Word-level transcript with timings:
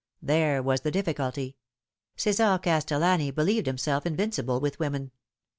There 0.23 0.63
was 0.63 0.81
the 0.81 0.89
difficulty. 0.89 1.57
Ce"sar 2.17 2.57
Castellani 2.57 3.29
believed 3.29 3.67
himself 3.67 4.03
invincible 4.03 4.59
with 4.59 4.79
women. 4.79 5.11